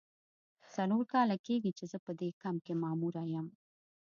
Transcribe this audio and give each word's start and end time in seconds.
څلور 0.75 1.03
کاله 1.13 1.35
کیږي 1.47 1.71
چې 1.77 1.85
زه 1.91 1.97
په 2.05 2.11
دې 2.19 2.29
کمپ 2.41 2.59
کې 2.65 2.73
ماموره 2.83 3.23
یم. 3.33 3.47